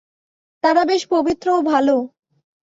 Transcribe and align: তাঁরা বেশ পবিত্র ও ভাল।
তাঁরা 0.63 0.83
বেশ 0.85 1.01
পবিত্র 1.09 1.47
ও 1.51 1.61
ভাল। 1.61 1.87